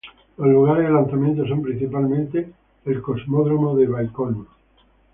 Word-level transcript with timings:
Los 0.37 0.47
lugares 0.47 0.87
de 0.87 0.91
lanzamiento 0.91 1.45
son 1.47 1.61
principalmente 1.61 2.51
el 2.85 3.03
Cosmódromo 3.03 3.75
de 3.77 3.85
Baikonur. 3.85 4.47